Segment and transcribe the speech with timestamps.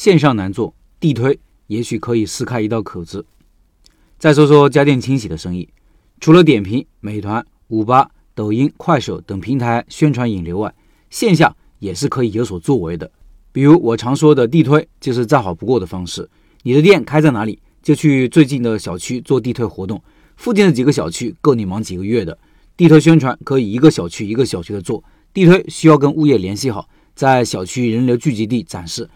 [0.00, 3.26] 线上难做，地推也许可以撕开一道口子。
[4.18, 5.68] 再说说家电清洗的生意，
[6.20, 10.74] 除了点评、美团、五八、抖音、快手等平台宣传引流外，
[11.10, 13.10] 线下也是可以有所作为的。
[13.52, 16.26] 比如我常说的地推，就是再好不过的方式。
[16.62, 20.02] 你的店开在哪里，就去最近的小区做地推活动，
[20.38, 22.38] 附近的几个小区够你忙几个月的。
[22.74, 25.04] 地推宣传可以一个小区一个小区的做，
[25.34, 29.06] 地推需要跟物业联系好，在小区人流聚集地展示。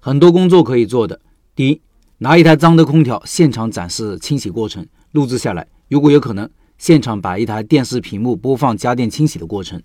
[0.00, 1.20] 很多工作可以做的。
[1.54, 1.80] 第一，
[2.18, 5.66] 拿一台脏的空调现场展示清洗过程，录制下来。
[5.88, 9.80] 如果有可能，现场摆一台电视屏幕播放家电清洗的过程。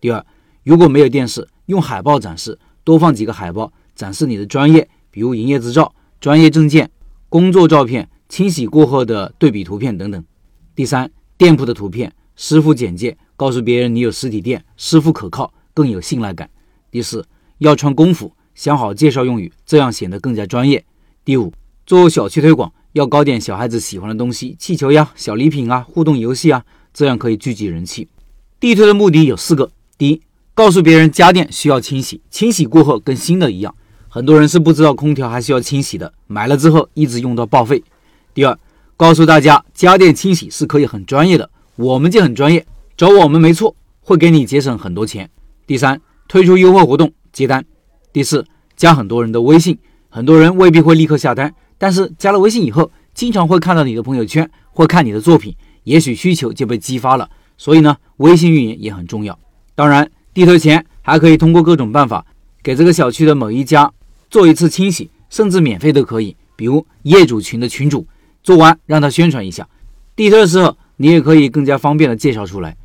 [0.00, 0.26] 第二，
[0.64, 6.90] 如果没有电视，用海报展示，多放几个海报展示你的专业，比如营业执照、专业证件、
[7.28, 10.24] 工作照片、清洗过后的对比图片等等。
[10.74, 12.12] 第三，店铺的图片。
[12.36, 16.48] 师傅简介，告诉别人你有实体店，师傅可靠，更有信赖感。
[16.90, 17.22] 第四，
[17.58, 20.84] 要穿工服，想好介绍用语，这样显得更加专业。
[21.24, 21.50] 第五，
[21.86, 28.06] 做小区推广，要搞点小孩子喜欢的东西，气球呀、小礼品啊、互动游戏啊，这样可以聚集人气。
[28.60, 30.20] 地推的目的有四个：第一，
[30.52, 33.74] 告诉别人家电需要清洗，清洗过后跟新的一样。
[34.10, 37.82] 很多人是不知道空调还需要清洗的，买了之后一直用到报废。
[38.34, 38.58] 第二，
[38.94, 41.48] 告诉大家家电清洗是可以很专业的。
[41.76, 45.30] 我们就很专业，找我们没错，会给你节省很多钱。
[45.66, 47.64] 第三，推出优惠活动接单。
[48.12, 48.44] 第四，
[48.76, 57.28] 加很多人的微信，很多人未必会立刻下单，但是加了微信以后，经常会看到你的朋友圈，会看你的作品，也许需求就被激发了。
[57.56, 59.38] 所以呢，微信运营也很重要。
[59.74, 62.24] 当然，地推前还可以通过各种办法，
[62.62, 63.92] 给这个小区的某一家
[64.30, 66.36] 做一次清洗，甚至免费都可以。
[66.56, 68.06] 比如业主群的群主
[68.42, 69.68] 做完，让他宣传一下。
[70.14, 70.76] 地推的时候。
[71.02, 72.76] 你也可以更加方便的介绍出来。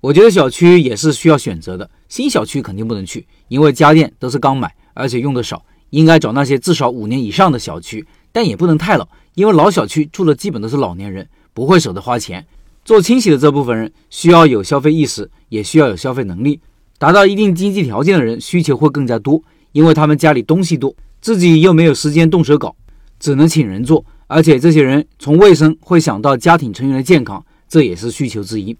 [0.00, 12.46] 我觉得小区也是需要选择的，新小区肯定不能去，因为家电都是刚买，而且用的少，应该找那些至少五年以上的小区，但也不能太老，因为老小区住的基本都是老年人，不会舍得花钱。
[12.84, 16.60] 做清洗的这部分人需要有消费意识，也需要有消费能力，
[16.98, 19.42] 达到一定经济条件的人需求会更加多，
[19.72, 22.74] 因为他们家里东西多，自己又没有时间动手搞，
[23.20, 27.44] 只能请人做，而且这些人从卫生会想到家庭成员的健康。
[27.68, 28.74] 这也是需求之一。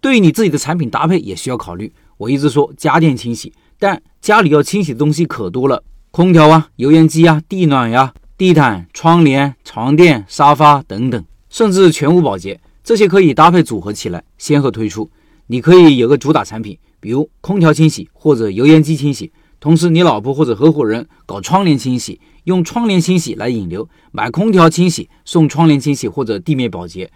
[0.00, 1.92] 对于你自己的产品搭配也需要考虑。
[2.16, 15.10] 我一直说家电清洗，但家里要清洗的东西可多了，空调啊、油烟机啊、地暖呀、地毯、窗帘、床垫、沙发等等，甚至全屋保洁，这些可以搭配组合起来，先后推出。
[15.46, 27.10] 你可以有个主打产品，比如空调清洗或者油烟机清洗，同时你老婆或者合伙人搞窗帘清洗，用窗帘清洗来引流，买空调清洗送窗帘清洗或者地面保洁。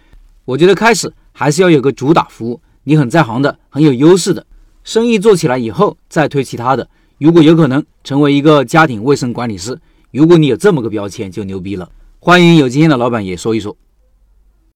[0.45, 4.45] 我觉得开始还是要有个主打服务，你很在行的，很有优势的，
[4.83, 6.87] 生意做起来以后再推其他的。
[7.17, 9.79] 如果有可能成为一个家庭卫生管理师，
[10.11, 11.89] 如果你有这么个标签，就牛逼了。
[12.19, 13.75] 欢迎有经验的老板也说一说。